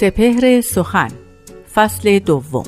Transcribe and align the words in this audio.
سپهر 0.00 0.60
سخن 0.60 1.08
فصل 1.74 2.18
دوم. 2.18 2.64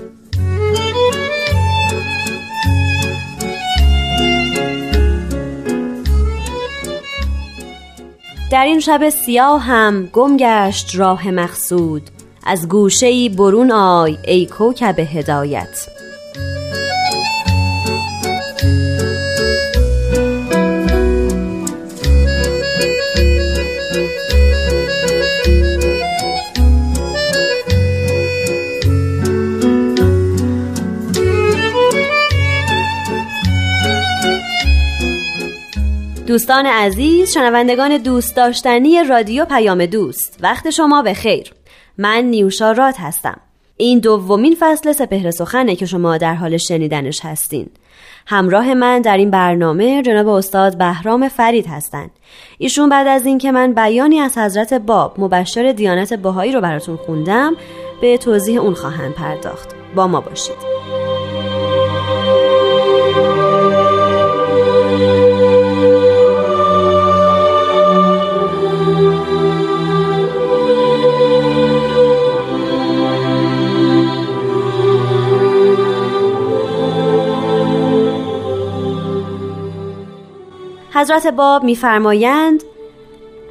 در 8.51 8.65
این 8.65 8.81
شب 8.81 9.09
سیاه 9.09 9.63
هم 9.63 10.07
گم 10.07 10.37
گشت 10.37 10.97
راه 10.97 11.31
مقصود 11.31 12.03
از 12.45 12.69
گوشه 12.69 13.29
برون 13.29 13.71
آی 13.71 14.19
ای 14.27 14.47
کوکب 14.47 14.99
هدایت. 14.99 16.02
دوستان 36.33 36.67
عزیز 36.67 37.33
شنوندگان 37.33 37.97
دوست 37.97 38.37
داشتنی 38.37 39.05
رادیو 39.05 39.45
پیام 39.45 39.87
دوست. 39.87 40.39
وقت 40.43 40.71
شما 40.71 41.03
به 41.03 41.15
خیر. 41.15 41.53
من 41.99 42.25
نیوشا 42.25 42.73
رات 42.73 43.01
هستم. 43.01 43.41
این 43.77 43.99
دومین 43.99 44.57
فصل 44.61 44.93
سپهر 44.93 45.31
سخنه 45.31 45.77
که 45.77 45.87
شما 45.87 46.17
در 46.17 46.35
حال 46.35 46.57
شنیدنش 46.57 47.21
هستین. 47.25 47.67
همراه 48.27 48.75
من 48.75 49.01
در 49.01 49.17
این 49.17 49.31
برنامه 49.31 50.03
جناب 50.03 50.29
استاد 50.29 50.79
بهرام 50.79 51.29
فرید 51.29 51.67
هستند 51.67 52.11
ایشون 52.59 52.89
بعد 52.89 53.07
از 53.07 53.27
اینکه 53.27 53.53
من 53.53 53.75
بیانی 53.75 54.19
از 54.19 54.39
حضرت 54.39 54.75
باب 54.75 55.21
مبشر 55.21 55.73
دیانت 55.73 56.13
باهایی 56.13 56.53
رو 56.53 56.61
براتون 56.61 56.97
خوندم 56.97 57.57
به 58.01 58.19
توضیح 58.19 58.61
اون 58.61 58.75
خواهند 58.75 59.15
پرداخت. 59.15 59.69
با 59.95 60.07
ما 60.07 60.21
باشید. 60.21 61.02
حضرت 81.03 81.27
باب 81.27 81.65
میفرمایند 81.65 82.63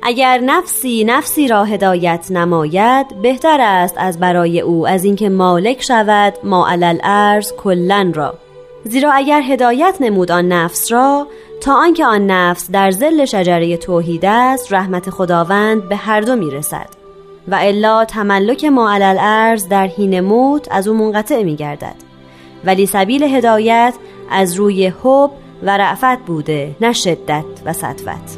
اگر 0.01 0.37
نفسی 0.37 1.03
نفسی 1.03 1.47
را 1.47 1.63
هدایت 1.63 2.27
نماید 2.29 3.21
بهتر 3.21 3.57
است 3.61 3.95
از 3.97 4.19
برای 4.19 4.61
او 4.61 4.87
از 4.87 5.03
اینکه 5.03 5.29
مالک 5.29 5.81
شود 5.81 6.33
ما 6.43 6.69
علل 6.69 6.99
ارز 7.03 7.53
کلن 7.53 8.13
را. 8.13 8.33
زیرا 8.83 9.11
اگر 9.11 9.41
هدایت 9.41 9.95
نمود 9.99 10.31
آن 10.31 10.47
نفس 10.47 10.91
را 10.91 11.27
تا 11.61 11.73
آنکه 11.73 12.05
آن 12.05 12.27
نفس 12.27 12.71
در 12.71 12.91
زل 12.91 13.25
شجره 13.25 13.77
توحید 13.77 14.25
است 14.25 14.73
رحمت 14.73 15.09
خداوند 15.09 15.89
به 15.89 15.95
هر 15.95 16.21
دو 16.21 16.35
می‌رسد. 16.35 16.89
و 17.47 17.55
الا 17.61 18.05
تملک 18.05 18.65
ما 18.65 18.93
علل 18.93 19.17
ارز 19.19 19.67
در 19.67 19.87
حین 19.87 20.19
موت 20.19 20.67
از 20.71 20.87
او 20.87 20.97
منقطع 20.97 21.43
میگردد. 21.43 21.95
ولی 22.65 22.85
سبیل 22.85 23.23
هدایت 23.23 23.93
از 24.29 24.53
روی 24.53 24.87
حب 24.87 25.31
و 25.63 25.77
رعفت 25.77 26.19
بوده 26.25 26.75
نه 26.81 26.93
شدت 26.93 27.45
و 27.65 27.73
سطوت. 27.73 28.37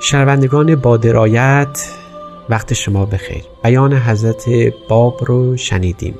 شنوندگان 0.00 0.74
با 0.74 0.96
درایت 0.96 1.97
وقت 2.50 2.74
شما 2.74 3.06
بخیر. 3.06 3.42
بیان 3.64 3.92
حضرت 3.92 4.44
باب 4.88 5.24
رو 5.24 5.56
شنیدیم. 5.56 6.14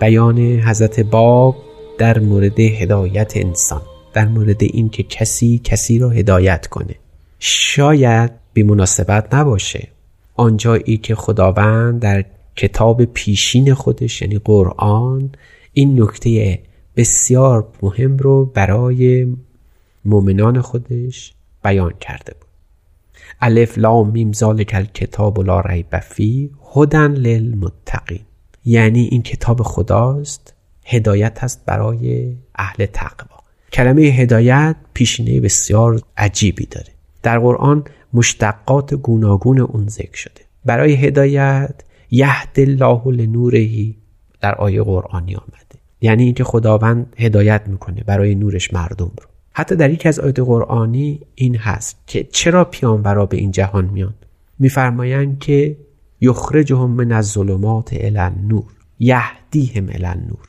بیان 0.00 0.38
حضرت 0.38 1.00
باب 1.00 1.56
در 1.98 2.18
مورد 2.18 2.60
هدایت 2.60 3.32
انسان 3.36 3.82
در 4.12 4.28
مورد 4.28 4.62
این 4.62 4.88
که 4.88 5.02
کسی 5.02 5.60
کسی 5.64 5.98
رو 5.98 6.10
هدایت 6.10 6.66
کنه. 6.66 6.94
شاید 7.38 8.30
بی 8.54 8.62
مناسبت 8.62 9.34
نباشه 9.34 9.88
آنجایی 10.36 10.96
که 10.96 11.14
خداوند 11.14 12.00
در 12.00 12.24
کتاب 12.56 13.04
پیشین 13.04 13.74
خودش 13.74 14.22
یعنی 14.22 14.38
قرآن 14.38 15.30
این 15.72 16.02
نکته 16.02 16.58
بسیار 16.96 17.68
مهم 17.82 18.16
رو 18.16 18.44
برای 18.44 19.36
مؤمنان 20.04 20.60
خودش 20.60 21.32
بیان 21.64 21.92
کرده 22.00 22.34
بود. 22.40 22.51
الف 23.40 23.78
لام 23.78 24.10
میم 24.10 24.32
ذالک 24.32 24.70
الکتاب 24.74 25.40
لا 25.40 25.60
ریب 25.60 25.98
فی 25.98 26.50
هدن 26.74 27.12
للمتقین. 27.12 28.20
یعنی 28.64 29.08
این 29.10 29.22
کتاب 29.22 29.62
خداست 29.62 30.54
هدایت 30.84 31.44
هست 31.44 31.64
برای 31.66 32.34
اهل 32.54 32.86
تقوا. 32.86 33.36
کلمه 33.72 34.02
هدایت 34.02 34.76
پیشینه 34.94 35.40
بسیار 35.40 36.00
عجیبی 36.16 36.66
داره. 36.66 36.92
در 37.22 37.38
قرآن 37.38 37.84
مشتقات 38.12 38.94
گوناگون 38.94 39.60
اون 39.60 39.88
ذکر 39.88 40.16
شده. 40.16 40.40
برای 40.64 40.94
هدایت 40.94 41.74
یهد 42.10 42.54
الله 42.56 43.02
لنورهی 43.06 43.96
در 44.40 44.54
آیه 44.54 44.82
قرآنی 44.82 45.34
آمده. 45.34 45.78
یعنی 46.00 46.24
اینکه 46.24 46.44
خداوند 46.44 47.16
هدایت 47.18 47.62
می‌کنه 47.66 48.04
برای 48.06 48.34
نورش 48.34 48.72
مردم 48.72 49.12
رو. 49.20 49.31
حتی 49.52 49.76
در 49.76 49.90
یکی 49.90 50.08
از 50.08 50.20
آیات 50.20 50.40
قرآنی 50.40 51.20
این 51.34 51.56
هست 51.56 51.96
که 52.06 52.24
چرا 52.24 52.64
پیامبرا 52.64 53.26
به 53.26 53.36
این 53.36 53.50
جهان 53.50 53.84
میان؟ 53.84 54.14
میفرمایند 54.58 55.38
که 55.38 55.76
یخرجهم 56.20 56.90
من 56.90 57.12
الظلمات 57.12 57.92
الی 57.92 58.18
النور 58.18 58.64
یهدیهم 58.98 59.88
الی 59.88 60.04
النور. 60.04 60.48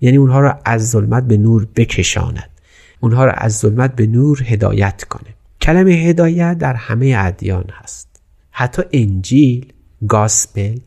یعنی 0.00 0.16
اونها 0.16 0.40
را 0.40 0.58
از 0.64 0.90
ظلمت 0.90 1.24
به 1.24 1.36
نور 1.36 1.68
بکشاند. 1.76 2.50
اونها 3.00 3.24
را 3.24 3.32
از 3.32 3.58
ظلمت 3.58 3.96
به 3.96 4.06
نور 4.06 4.42
هدایت 4.46 5.04
کنه. 5.04 5.34
کلمه 5.60 5.90
هدایت 5.90 6.58
در 6.58 6.74
همه 6.74 7.14
ادیان 7.18 7.64
هست. 7.72 8.08
حتی 8.50 8.82
انجیل 8.92 9.72
گاسپل 10.08 10.78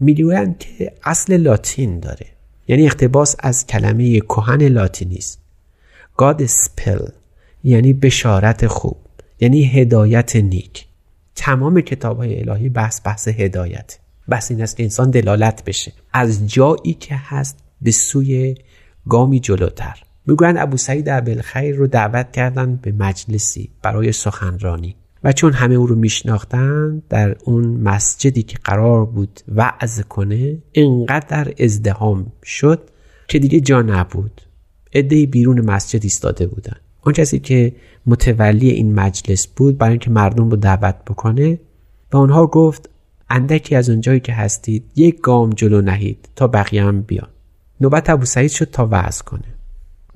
می‌گویند 0.00 0.58
که 0.58 0.92
اصل 1.04 1.36
لاتین 1.36 2.00
داره. 2.00 2.26
یعنی 2.68 2.86
اقتباس 2.86 3.36
از 3.38 3.66
کلمه 3.66 4.20
کهن 4.20 4.62
لاتینی 4.62 5.16
است 5.16 5.41
گاد 6.22 6.46
سپل 6.46 6.98
یعنی 7.64 7.92
بشارت 7.92 8.66
خوب 8.66 8.96
یعنی 9.40 9.64
هدایت 9.64 10.36
نیک. 10.36 10.86
تمام 11.34 11.80
کتاب 11.80 12.16
های 12.16 12.40
الهی 12.40 12.68
بحث 12.68 13.00
بحث 13.04 13.28
هدایت. 13.28 13.98
بحث 14.28 14.50
این 14.50 14.62
است 14.62 14.76
که 14.76 14.82
انسان 14.82 15.10
دلالت 15.10 15.64
بشه. 15.64 15.92
از 16.12 16.52
جایی 16.52 16.94
که 17.00 17.14
هست 17.14 17.58
به 17.80 17.90
سوی 17.90 18.54
گامی 19.08 19.40
جلوتر. 19.40 20.02
می‌گویند 20.26 20.58
ابو 20.58 20.76
سعید 20.76 21.08
ابوالخیر 21.08 21.76
رو 21.76 21.86
دعوت 21.86 22.32
کردن 22.32 22.76
به 22.76 22.92
مجلسی 22.92 23.70
برای 23.82 24.12
سخنرانی. 24.12 24.96
و 25.24 25.32
چون 25.32 25.52
همه 25.52 25.74
او 25.74 25.86
رو 25.86 25.96
میشناختند 25.96 27.02
در 27.08 27.36
اون 27.44 27.66
مسجدی 27.66 28.42
که 28.42 28.58
قرار 28.64 29.06
بود 29.06 29.40
وعظ 29.48 30.00
کنه 30.00 30.58
انقدر 30.74 31.54
ازدهام 31.60 32.32
شد 32.44 32.90
که 33.28 33.38
دیگه 33.38 33.60
جا 33.60 33.82
نبود. 33.82 34.40
عدهای 34.94 35.26
بیرون 35.26 35.60
مسجد 35.60 36.00
ایستاده 36.02 36.46
بودن. 36.46 36.76
اون 37.04 37.12
کسی 37.12 37.38
که 37.38 37.72
متولی 38.06 38.70
این 38.70 38.94
مجلس 38.94 39.46
بود 39.46 39.78
برای 39.78 39.90
اینکه 39.90 40.10
مردم 40.10 40.50
رو 40.50 40.56
دعوت 40.56 40.94
بکنه 41.06 41.58
به 42.10 42.18
آنها 42.18 42.46
گفت 42.46 42.90
اندکی 43.30 43.74
از 43.74 43.90
اونجایی 43.90 44.20
که 44.20 44.32
هستید 44.32 44.84
یک 44.96 45.20
گام 45.20 45.50
جلو 45.50 45.80
نهید 45.80 46.28
تا 46.36 46.46
بقیه 46.46 46.84
هم 46.84 47.02
بیان. 47.02 47.28
نوبت 47.80 48.10
ابو 48.10 48.24
سعید 48.24 48.50
شد 48.50 48.70
تا 48.70 48.86
وعظ 48.86 49.22
کنه. 49.22 49.54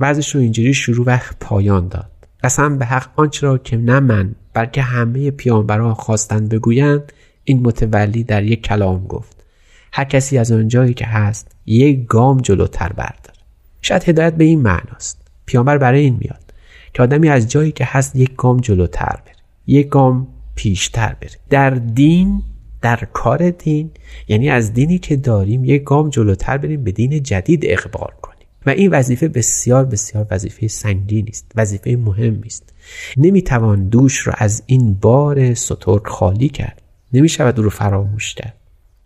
وعظش 0.00 0.34
رو 0.34 0.40
اینجوری 0.40 0.74
شروع 0.74 1.06
و 1.06 1.18
پایان 1.40 1.88
داد. 1.88 2.10
قسم 2.44 2.78
به 2.78 2.84
حق 2.84 3.10
آنچه 3.16 3.46
را 3.46 3.58
که 3.58 3.76
نه 3.76 4.00
من 4.00 4.34
بلکه 4.54 4.82
همه 4.82 5.30
پیانبران 5.30 5.94
خواستند 5.94 6.48
بگویند 6.48 7.12
این 7.44 7.62
متولی 7.62 8.24
در 8.24 8.44
یک 8.44 8.62
کلام 8.62 9.06
گفت. 9.06 9.44
هر 9.92 10.04
کسی 10.04 10.38
از 10.38 10.52
آنجایی 10.52 10.94
که 10.94 11.06
هست 11.06 11.56
یک 11.66 12.06
گام 12.06 12.40
جلوتر 12.40 12.92
بردار. 12.92 13.35
شاید 13.82 14.08
هدایت 14.08 14.34
به 14.34 14.44
این 14.44 14.60
معناست. 14.60 15.20
پیامبر 15.46 15.78
برای 15.78 16.00
این 16.00 16.18
میاد 16.20 16.52
که 16.94 17.02
آدمی 17.02 17.28
از 17.28 17.48
جایی 17.48 17.72
که 17.72 17.84
هست 17.84 18.16
یک 18.16 18.36
گام 18.36 18.60
جلوتر 18.60 19.18
بره 19.24 19.34
یک 19.66 19.88
گام 19.88 20.28
پیشتر 20.54 21.16
بره. 21.20 21.30
در 21.50 21.70
دین 21.70 22.42
در 22.82 22.96
کار 23.12 23.50
دین 23.50 23.90
یعنی 24.28 24.50
از 24.50 24.72
دینی 24.72 24.98
که 24.98 25.16
داریم 25.16 25.64
یک 25.64 25.84
گام 25.84 26.10
جلوتر 26.10 26.58
بریم 26.58 26.84
به 26.84 26.92
دین 26.92 27.22
جدید 27.22 27.60
اقبال 27.64 28.10
کنیم. 28.22 28.46
و 28.66 28.70
این 28.70 28.90
وظیفه 28.90 29.28
بسیار 29.28 29.84
بسیار 29.84 30.26
وظیفه 30.30 30.68
سنگینی 30.68 31.30
است 31.30 31.52
وظیفه 31.56 31.96
مهمی 31.96 32.46
است 32.46 32.74
نمی‌توان 33.16 33.88
دوش 33.88 34.26
را 34.26 34.32
از 34.36 34.62
این 34.66 34.94
بار 34.94 35.54
سترگ 35.54 36.06
خالی 36.06 36.48
کرد. 36.48 36.82
نمی‌شود 37.12 37.58
او 37.58 37.64
رو 37.64 37.70
فراموش 37.70 38.34
کرد. 38.34 38.54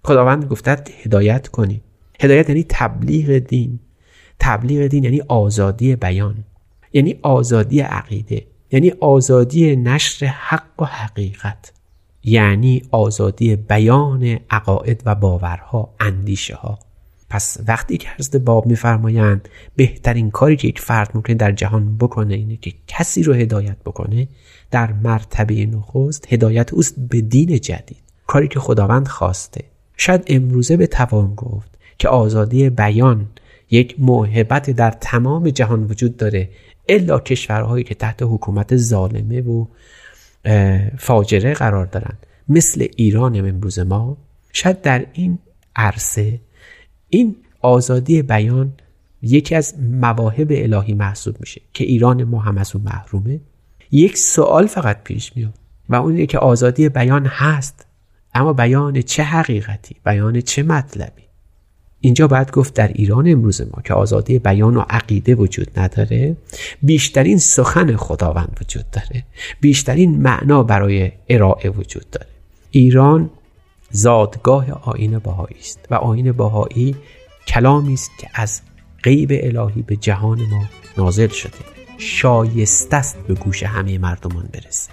خداوند 0.05 0.45
گفته 0.45 0.77
هدایت 1.03 1.49
کنی. 1.49 1.81
هدایت 2.21 2.49
یعنی 2.49 2.65
تبلیغ 2.69 3.39
دین. 3.39 3.81
تبلیغ 4.41 4.87
دین 4.87 5.05
یعنی 5.05 5.21
آزادی 5.29 5.97
بیان 5.97 6.45
یعنی 6.93 7.19
آزادی 7.23 7.81
عقیده 7.81 8.47
یعنی 8.71 8.91
آزادی 9.01 9.77
نشر 9.77 10.27
حق 10.27 10.83
و 10.83 10.85
حقیقت 10.85 11.73
یعنی 12.25 12.83
آزادی 12.91 13.57
بیان 13.57 14.39
عقاید 14.51 15.03
و 15.07 15.15
باورها 15.15 15.95
اندیشه 16.01 16.55
ها 16.55 16.79
پس 17.31 17.59
وقتی 17.69 17.97
که 17.97 18.09
حضرت 18.19 18.37
باب 18.37 18.67
میفرمایند 18.67 19.49
بهترین 19.77 20.31
کاری 20.31 20.57
که 20.57 20.69
یک 20.69 20.81
فرد 20.81 21.11
ممکن 21.15 21.35
در 21.35 21.53
جهان 21.53 21.97
بکنه 21.97 22.35
اینه 22.35 22.57
که 22.57 22.73
کسی 22.87 23.23
رو 23.23 23.35
هدایت 23.35 23.77
بکنه 23.87 24.29
در 24.71 24.93
مرتبه 24.93 25.67
نخست 25.67 26.33
هدایت 26.33 26.75
اوست 26.75 26.95
به 27.11 27.21
دین 27.21 27.61
جدید. 27.61 28.03
کاری 28.27 28.49
که 28.49 28.61
خداوند 28.61 29.09
خواسته. 29.09 29.65
شاید 29.97 30.25
امروزه 30.27 30.77
به 30.77 30.87
توان 30.87 31.35
گفت 31.35 31.79
که 31.99 32.09
آزادی 32.09 32.71
بیان 32.71 33.27
یک 33.71 33.95
موهبت 33.99 34.71
در 34.71 34.91
تمام 34.91 35.51
جهان 35.51 35.85
وجود 35.85 36.17
داره 36.17 36.49
الا 36.89 37.19
کشورهایی 37.19 37.85
که 37.85 37.95
تحت 37.95 38.23
حکومت 38.23 38.77
ظالمه 38.77 39.41
و 39.41 39.67
فاجره 40.99 41.55
قرار 41.55 41.87
دارن 41.87 42.19
مثل 42.49 42.87
ایران 42.97 43.37
امروز 43.37 43.79
ما 43.79 44.17
شاید 44.53 44.83
در 44.83 45.07
این 45.13 45.39
عرصه 45.77 46.41
این 47.09 47.37
آزادی 47.61 48.23
بیان 48.23 48.73
یکی 49.23 49.55
از 49.55 49.75
مواهب 49.79 50.47
الهی 50.51 50.95
محسوب 50.95 51.37
میشه 51.41 51.61
که 51.73 51.85
ایران 51.85 52.25
ما 52.25 52.39
هم 52.39 52.59
از 52.59 52.77
اون 52.77 52.85
محرومه. 52.85 53.41
یک 53.91 54.19
سوال 54.19 54.67
فقط 54.67 55.03
پیش 55.05 55.37
میاد 55.37 55.55
و 55.89 55.95
اون 55.95 56.27
که 56.27 56.39
آزادی 56.39 56.89
بیان 56.89 57.27
هست 57.27 57.87
اما 58.35 58.53
بیان 58.53 59.03
چه 59.03 59.23
حقیقتی؟ 59.23 59.97
بیان 60.05 60.41
چه 60.41 60.63
مطلبی؟ 60.63 61.23
اینجا 62.01 62.29
باید 62.29 62.51
گفت 62.51 62.75
در 62.75 62.89
ایران 62.89 63.31
امروز 63.31 63.61
ما 63.61 63.83
که 63.85 63.95
آزادی 63.95 64.39
بیان 64.39 64.77
و 64.77 64.85
عقیده 64.91 65.35
وجود 65.35 65.81
نداره 65.81 66.37
بیشترین 66.83 67.39
سخن 67.39 67.97
خداوند 67.97 68.59
وجود 68.61 68.91
داره 68.91 69.25
بیشترین 69.61 70.23
معنا 70.23 70.63
برای 70.63 71.13
ارائه 71.29 71.71
وجود 71.71 72.11
داره. 72.11 72.27
ایران 72.71 73.31
زادگاه 73.91 74.71
آین 74.71 75.19
باهایی 75.19 75.57
است 75.59 75.87
و 75.91 75.95
آین 75.95 76.33
باهایی 76.33 76.97
کلامی 77.47 77.93
است 77.93 78.11
که 78.19 78.29
از 78.35 78.61
غیب 79.03 79.31
الهی 79.33 79.83
به 79.83 79.97
جهان 79.97 80.39
ما 80.39 80.63
نازل 80.99 81.29
شده. 81.29 81.53
شایسته 81.99 82.97
است 82.97 83.19
به 83.29 83.35
گوش 83.35 83.63
همه 83.63 83.99
مردمان 83.99 84.49
برسه. 84.53 84.91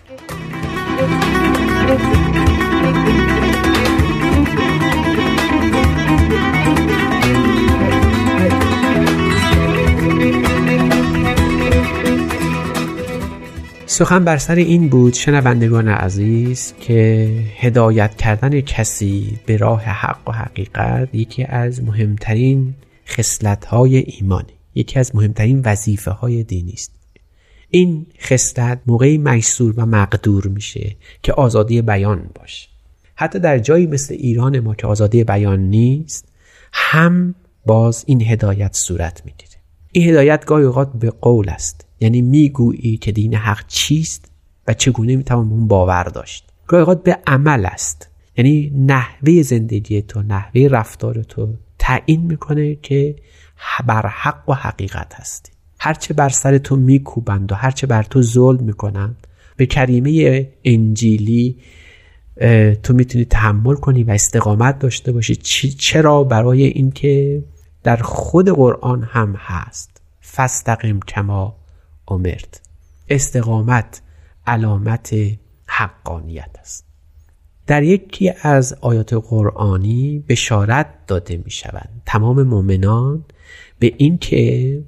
سخن 13.97 14.25
بر 14.25 14.37
سر 14.37 14.55
این 14.55 14.89
بود 14.89 15.13
شنوندگان 15.13 15.87
عزیز 15.87 16.73
که 16.79 17.29
هدایت 17.57 18.15
کردن 18.15 18.61
کسی 18.61 19.39
به 19.45 19.57
راه 19.57 19.81
حق 19.81 20.29
و 20.29 20.31
حقیقت 20.31 21.09
یکی 21.15 21.43
از 21.43 21.83
مهمترین 21.83 22.75
خصلت 23.07 23.65
های 23.65 23.97
ایمانی 23.97 24.53
یکی 24.75 24.99
از 24.99 25.15
مهمترین 25.15 25.61
وظیفه 25.65 26.11
های 26.11 26.43
دینی 26.43 26.71
است. 26.71 26.91
این 27.69 28.05
خصلت 28.21 28.79
موقعی 28.87 29.17
میسور 29.17 29.73
و 29.77 29.85
مقدور 29.85 30.47
میشه 30.47 30.95
که 31.23 31.33
آزادی 31.33 31.81
بیان 31.81 32.29
باشه. 32.35 32.67
حتی 33.15 33.39
در 33.39 33.59
جایی 33.59 33.87
مثل 33.87 34.13
ایران 34.13 34.59
ما 34.59 34.75
که 34.75 34.87
آزادی 34.87 35.23
بیان 35.23 35.59
نیست 35.59 36.27
هم 36.73 37.35
باز 37.65 38.03
این 38.07 38.21
هدایت 38.21 38.73
صورت 38.73 39.21
می‌گیره. 39.25 39.56
این 39.97 40.09
هدایت 40.09 40.45
گاهی 40.45 40.65
اوقات 40.65 40.93
به 40.93 41.09
قول 41.09 41.49
است. 41.49 41.85
یعنی 41.99 42.21
می‌گویی 42.21 42.97
که 42.97 43.11
دین 43.11 43.33
حق 43.33 43.67
چیست 43.67 44.31
و 44.67 44.73
چگونه 44.73 45.15
می‌توان 45.15 45.47
اون 45.47 45.67
باور 45.67 46.03
داشت. 46.03 46.45
گاهی 46.67 46.81
اوقات 46.81 47.03
به 47.03 47.17
عمل 47.27 47.65
است. 47.65 48.09
یعنی 48.37 48.71
نحوه 48.75 49.41
زندگی 49.41 50.01
تو 50.01 50.21
نحوه 50.21 50.67
رفتار 50.67 51.23
تو 51.23 51.53
تعیین 51.79 52.21
می‌کنه 52.21 52.75
که 52.75 53.15
بر 53.87 54.07
حق 54.07 54.49
و 54.49 54.53
حقیقت 54.53 55.13
هستی. 55.15 55.51
هرچه 55.79 56.13
بر 56.13 56.29
سر 56.29 56.57
تو 56.57 56.75
میکوبند 56.75 57.51
و 57.51 57.55
هرچه 57.55 57.87
بر 57.87 58.03
تو 58.03 58.21
ظلم 58.21 58.63
می‌کنند 58.63 59.27
به 59.55 59.65
کریمه 59.65 60.47
انجیلی 60.63 61.57
تو 62.83 62.93
می‌تونی 62.93 63.25
تحمل 63.25 63.75
کنی 63.75 64.03
و 64.03 64.11
استقامت 64.11 64.79
داشته 64.79 65.11
باشی. 65.11 65.35
چرا؟ 65.79 66.23
برای 66.23 66.63
اینکه 66.63 67.43
در 67.87 67.97
خود 67.97 68.49
قرآن 68.49 69.03
هم 69.03 69.35
هست. 69.37 70.01
فستقیم 70.35 70.99
کما 70.99 71.55
امرد 72.07 72.61
استقامت 73.09 74.01
علامت 74.47 75.15
حقانیت 75.67 76.55
است. 76.59 76.85
در 77.67 77.83
یکی 77.83 78.31
از 78.41 78.77
آیات 78.81 79.13
قرآنی 79.13 80.23
بشارت 80.29 80.87
داده 81.07 81.41
می 81.45 81.51
شوند 81.51 82.01
تمام 82.05 82.43
مؤمنان 82.43 83.23
به 83.79 83.93
اینکه 83.97 84.83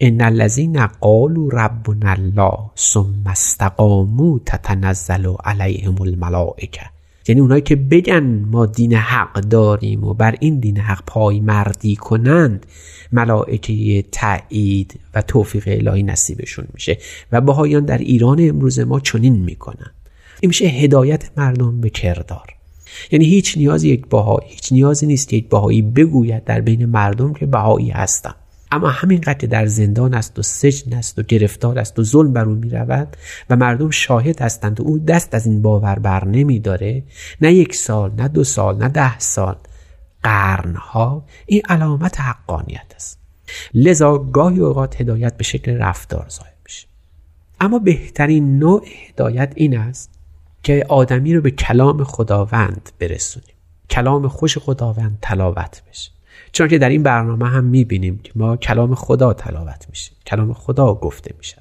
ان 0.00 0.20
الذین 0.20 0.86
قالوا 0.86 1.48
ربنا 1.52 2.10
الله 2.10 2.70
ثم 2.76 3.26
استقاموا 3.26 4.38
تتنزل 4.46 5.34
علیهم 5.44 6.02
الملائکه. 6.02 6.93
یعنی 7.28 7.40
اونایی 7.40 7.62
که 7.62 7.76
بگن 7.76 8.44
ما 8.50 8.66
دین 8.66 8.92
حق 8.94 9.40
داریم 9.40 10.04
و 10.04 10.14
بر 10.14 10.34
این 10.40 10.58
دین 10.58 10.78
حق 10.78 11.02
پای 11.06 11.40
مردی 11.40 11.96
کنند 11.96 12.66
ملائکه 13.12 14.02
تایید 14.02 15.00
و 15.14 15.22
توفیق 15.22 15.64
الهی 15.66 16.02
نصیبشون 16.02 16.66
میشه 16.74 16.98
و 17.32 17.40
بهایان 17.40 17.84
در 17.84 17.98
ایران 17.98 18.48
امروز 18.48 18.80
ما 18.80 19.00
چنین 19.00 19.34
می‌کنن. 19.34 19.90
این 20.40 20.48
میشه 20.48 20.66
هدایت 20.66 21.30
مردم 21.36 21.80
به 21.80 21.90
کردار. 21.90 22.46
یعنی 23.10 23.24
هیچ 23.24 23.58
نیازی 23.58 23.88
یک 23.88 24.06
بهایی 24.06 24.48
هیچ 24.48 24.72
نیازی 24.72 25.06
نیست 25.06 25.28
که 25.28 25.36
یک 25.36 25.48
بهایی 25.48 25.82
بگوید 25.82 26.44
در 26.44 26.60
بین 26.60 26.86
مردم 26.86 27.32
که 27.32 27.46
بهایی 27.46 27.90
هستم 27.90 28.34
اما 28.74 28.88
همینقدر 28.88 29.34
که 29.34 29.46
در 29.46 29.66
زندان 29.66 30.14
است 30.14 30.38
و 30.38 30.42
سجن 30.42 30.92
است 30.92 31.18
و 31.18 31.22
گرفتار 31.22 31.78
است 31.78 31.98
و 31.98 32.04
ظلم 32.04 32.32
بر 32.32 32.44
او 32.44 32.54
می 32.54 32.70
رود 32.70 33.16
و 33.50 33.56
مردم 33.56 33.90
شاهد 33.90 34.42
هستند 34.42 34.80
و 34.80 34.82
او 34.82 34.98
دست 34.98 35.34
از 35.34 35.46
این 35.46 35.62
باور 35.62 35.98
بر 35.98 36.24
نمی 36.24 36.60
داره. 36.60 37.02
نه 37.40 37.52
یک 37.52 37.74
سال 37.74 38.12
نه 38.16 38.28
دو 38.28 38.44
سال 38.44 38.76
نه 38.76 38.88
ده 38.88 39.18
سال. 39.18 39.56
قرنها 40.22 41.24
این 41.46 41.62
علامت 41.68 42.20
حقانیت 42.20 42.92
است. 42.94 43.18
لذا 43.74 44.18
گاهی 44.18 44.60
اوقات 44.60 45.00
هدایت 45.00 45.36
به 45.36 45.44
شکل 45.44 45.72
رفتار 45.78 46.26
ظاهر 46.30 46.52
میشه. 46.64 46.86
اما 47.60 47.78
بهترین 47.78 48.58
نوع 48.58 48.84
هدایت 49.08 49.52
این 49.56 49.78
است 49.78 50.10
که 50.62 50.86
آدمی 50.88 51.34
رو 51.34 51.40
به 51.40 51.50
کلام 51.50 52.04
خداوند 52.04 52.90
برسونیم. 52.98 53.54
کلام 53.90 54.28
خوش 54.28 54.58
خداوند 54.58 55.18
تلاوت 55.22 55.82
بشه. 55.90 56.10
چون 56.54 56.68
که 56.68 56.78
در 56.78 56.88
این 56.88 57.02
برنامه 57.02 57.48
هم 57.48 57.64
می‌بینیم 57.64 58.20
که 58.24 58.32
ما 58.36 58.56
کلام 58.56 58.94
خدا 58.94 59.32
تلاوت 59.32 59.86
میشه 59.90 60.12
کلام 60.26 60.52
خدا 60.52 60.94
گفته 60.94 61.34
میشه. 61.38 61.56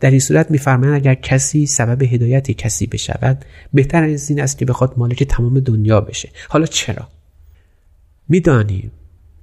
در 0.00 0.10
این 0.10 0.20
صورت 0.20 0.50
میفرمایند 0.50 0.94
اگر 0.96 1.14
کسی 1.14 1.66
سبب 1.66 2.02
هدایت 2.02 2.50
کسی 2.50 2.86
بشود 2.86 3.44
بهتر 3.72 4.02
از 4.02 4.30
این 4.30 4.40
است 4.40 4.58
که 4.58 4.64
بخواد 4.64 4.94
مالک 4.96 5.22
تمام 5.22 5.60
دنیا 5.60 6.00
بشه. 6.00 6.28
حالا 6.48 6.66
چرا؟ 6.66 7.08
می‌دانیم 8.28 8.90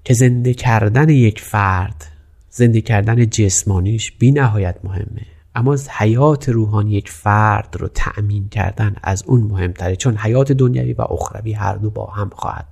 که 0.04 0.14
زنده 0.14 0.54
کردن 0.54 1.10
یک 1.10 1.42
فرد 1.42 2.06
زنده 2.50 2.82
کردن 2.82 3.30
جسمانیش 3.30 4.12
بی 4.12 4.32
نهایت 4.32 4.76
مهمه. 4.84 5.26
اما 5.56 5.78
حیات 5.90 6.50
روحانی 6.50 6.92
یک 6.92 7.10
فرد 7.10 7.76
رو 7.80 7.88
تأمین 7.88 8.50
کردن 8.50 8.96
از 9.04 9.24
اون 9.28 9.42
مهمتره 9.42 9.96
چون 9.96 10.18
حیات 10.18 10.52
دنیوی 10.52 10.94
و 10.94 11.02
اخروی 11.02 11.54
هر 11.54 11.76
دو 11.76 11.90
با 11.90 12.06
هم 12.06 12.30
خواهد 12.36 12.71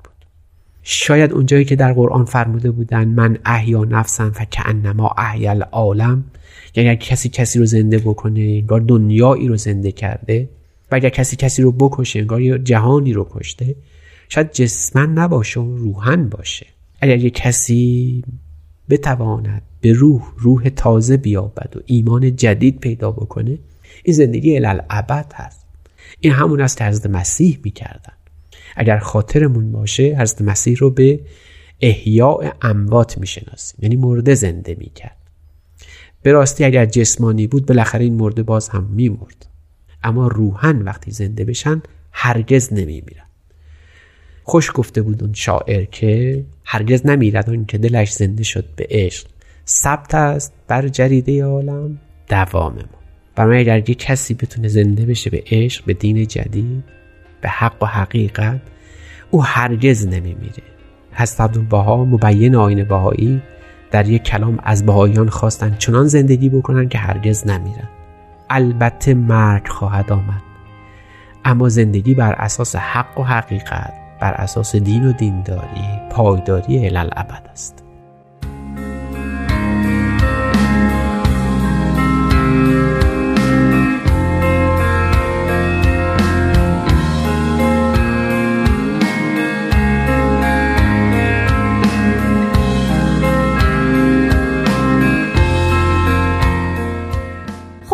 شاید 0.83 1.33
اونجایی 1.33 1.65
که 1.65 1.75
در 1.75 1.93
قرآن 1.93 2.25
فرموده 2.25 2.71
بودن 2.71 3.07
من 3.07 3.37
احیا 3.45 3.83
نفسم 3.83 4.31
فکعنما 4.31 5.13
احیا 5.17 5.51
العالم 5.51 6.23
یعنی 6.75 6.89
اگر 6.89 6.99
کسی 6.99 7.29
کسی 7.29 7.59
رو 7.59 7.65
زنده 7.65 7.97
بکنه 7.97 8.39
انگار 8.39 8.79
دنیایی 8.79 9.47
رو 9.47 9.57
زنده 9.57 9.91
کرده 9.91 10.49
و 10.91 10.95
اگر 10.95 11.09
کسی 11.09 11.35
کسی 11.35 11.61
رو 11.61 11.71
بکشه 11.71 12.19
انگار 12.19 12.57
جهانی 12.57 13.13
رو 13.13 13.27
کشته 13.31 13.75
شاید 14.29 14.51
جسمن 14.51 15.13
نباشه 15.13 15.59
و 15.59 15.77
روحن 15.77 16.29
باشه. 16.29 16.65
اگر 17.01 17.17
یک 17.17 17.33
کسی 17.33 18.23
بتواند 18.89 19.61
به 19.81 19.93
روح 19.93 20.21
روح 20.37 20.69
تازه 20.69 21.17
بیابد 21.17 21.77
و 21.77 21.79
ایمان 21.85 22.35
جدید 22.35 22.79
پیدا 22.79 23.11
بکنه 23.11 23.57
این 24.03 24.15
زندگی 24.15 24.55
الالعبد 24.55 25.33
هست. 25.35 25.65
این 26.19 26.33
همون 26.33 26.61
است 26.61 26.77
که 26.77 26.85
حضرت 26.85 27.05
مسیح 27.05 27.59
می‌کردن. 27.63 28.13
اگر 28.79 28.97
خاطرمون 28.97 29.71
باشه 29.71 30.17
حضرت 30.19 30.41
مسیح 30.41 30.77
رو 30.77 30.91
به 30.91 31.19
احیاء 31.81 32.51
اموات 32.61 33.17
می‌شناسیم. 33.17 33.79
یعنی 33.81 33.95
مرده 33.95 34.35
زنده 34.35 34.75
می‌کرد. 34.79 35.17
به 36.21 36.31
راستی 36.31 36.63
اگر 36.63 36.85
جسمانی 36.85 37.47
بود 37.47 37.65
بالاخره 37.65 38.03
این 38.03 38.13
مرده 38.13 38.43
باز 38.43 38.69
هم 38.69 38.83
میمرد. 38.83 39.47
اما 40.03 40.27
روحن 40.27 40.81
وقتی 40.81 41.11
زنده 41.11 41.45
بشن 41.45 41.81
هرگز 42.11 42.73
نمیمیرن. 42.73 43.25
خوش 44.43 44.71
گفته 44.75 45.01
بود 45.01 45.23
اون 45.23 45.33
شاعر 45.33 45.85
که 45.85 46.45
هرگز 46.65 47.05
نمیرد 47.05 47.49
اون 47.49 47.65
که 47.65 47.77
دلش 47.77 48.11
زنده 48.11 48.43
شد 48.43 48.65
به 48.75 48.87
عشق. 48.89 49.27
ثبت 49.67 50.15
است 50.15 50.53
بر 50.67 50.87
جریده 50.87 51.43
عالم 51.43 51.99
دوام 52.29 52.73
ما. 52.75 52.99
برای 53.35 53.59
اگر 53.59 53.89
یه 53.89 53.95
کسی 53.95 54.33
بتونه 54.33 54.67
زنده 54.67 55.05
بشه 55.05 55.29
به 55.29 55.43
عشق 55.51 55.85
به 55.85 55.93
دین 55.93 56.27
جدید 56.27 56.98
به 57.41 57.49
حق 57.49 57.83
و 57.83 57.85
حقیقت 57.85 58.59
او 59.31 59.43
هرگز 59.43 60.07
نمیمیره. 60.07 60.63
هست 61.13 61.41
عبدالبها 61.41 62.05
مبین 62.05 62.55
آین 62.55 62.83
بهایی 62.83 63.41
در 63.91 64.07
یک 64.07 64.23
کلام 64.23 64.59
از 64.63 64.85
بهاییان 64.85 65.29
خواستن 65.29 65.75
چنان 65.79 66.07
زندگی 66.07 66.49
بکنن 66.49 66.89
که 66.89 66.97
هرگز 66.97 67.47
نمیرن. 67.47 67.89
البته 68.49 69.13
مرگ 69.13 69.67
خواهد 69.67 70.11
آمد. 70.11 70.41
اما 71.45 71.69
زندگی 71.69 72.15
بر 72.15 72.33
اساس 72.33 72.75
حق 72.75 73.19
و 73.19 73.23
حقیقت 73.23 73.93
بر 74.21 74.33
اساس 74.33 74.75
دین 74.75 75.05
و 75.05 75.11
دینداری 75.11 75.99
پایداری 76.11 76.87
الالعبد 76.87 77.49
است. 77.51 77.88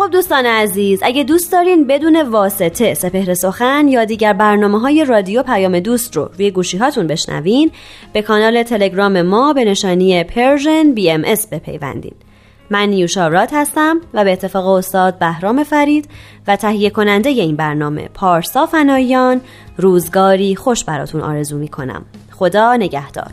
دوستان 0.08 0.46
عزیز 0.46 1.00
اگه 1.02 1.24
دوست 1.24 1.52
دارین 1.52 1.86
بدون 1.86 2.22
واسطه 2.22 2.94
سپهر 2.94 3.34
سخن 3.34 3.88
یا 3.88 4.04
دیگر 4.04 4.32
برنامه 4.32 4.80
های 4.80 5.04
رادیو 5.04 5.42
پیام 5.42 5.80
دوست 5.80 6.16
رو 6.16 6.30
روی 6.38 6.50
گوشی 6.50 6.78
هاتون 6.78 7.06
بشنوین 7.06 7.70
به 8.12 8.22
کانال 8.22 8.62
تلگرام 8.62 9.22
ما 9.22 9.52
به 9.52 9.64
نشانی 9.64 10.24
Persian 10.24 10.92
BMS 10.92 11.48
بپیوندین. 11.48 12.14
من 12.70 12.88
نیوشا 12.88 13.46
هستم 13.52 14.00
و 14.14 14.24
به 14.24 14.32
اتفاق 14.32 14.66
استاد 14.66 15.18
بهرام 15.18 15.64
فرید 15.64 16.08
و 16.46 16.56
تهیه 16.56 16.90
کننده 16.90 17.28
این 17.30 17.56
برنامه 17.56 18.08
پارسا 18.14 18.66
فنایان 18.66 19.40
روزگاری 19.76 20.56
خوش 20.56 20.84
براتون 20.84 21.20
آرزو 21.20 21.58
می 21.58 21.68
کنم 21.68 22.04
خدا 22.30 22.76
نگهدار. 22.76 23.32